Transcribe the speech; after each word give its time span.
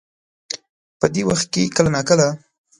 په 0.99 1.05
دې 1.13 1.21
وخت 1.29 1.47
کې 1.53 1.63
کله 1.75 1.89
نا 1.95 2.01
کله 2.09 2.27